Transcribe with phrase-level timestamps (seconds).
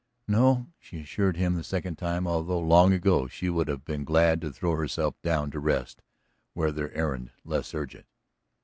[0.27, 4.41] "No," she assured him the second time, although long ago she would have been glad
[4.41, 6.01] to throw herself down to rest,
[6.55, 8.07] were their errand less urgent.